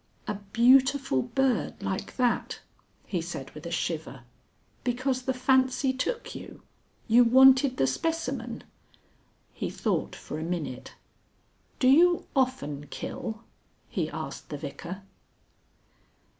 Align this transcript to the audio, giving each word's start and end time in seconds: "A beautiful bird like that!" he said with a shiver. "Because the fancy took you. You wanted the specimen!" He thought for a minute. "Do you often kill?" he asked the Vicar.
"A 0.27 0.33
beautiful 0.51 1.21
bird 1.21 1.83
like 1.83 2.15
that!" 2.15 2.57
he 3.05 3.21
said 3.21 3.51
with 3.51 3.67
a 3.67 3.69
shiver. 3.71 4.23
"Because 4.83 5.21
the 5.21 5.31
fancy 5.35 5.93
took 5.93 6.33
you. 6.33 6.63
You 7.07 7.23
wanted 7.23 7.77
the 7.77 7.85
specimen!" 7.85 8.63
He 9.53 9.69
thought 9.69 10.15
for 10.15 10.39
a 10.39 10.43
minute. 10.43 10.95
"Do 11.77 11.87
you 11.87 12.25
often 12.35 12.87
kill?" 12.87 13.43
he 13.91 14.09
asked 14.09 14.49
the 14.49 14.57
Vicar. 14.57 15.03